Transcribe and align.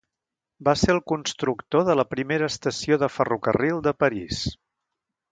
Va 0.67 0.73
ser 0.83 0.93
el 0.93 1.01
constructor 1.09 1.83
de 1.89 1.95
la 1.99 2.05
primera 2.13 2.47
estació 2.53 2.97
de 3.03 3.09
ferrocarril 3.17 3.83
de 3.89 3.93
París. 4.05 4.41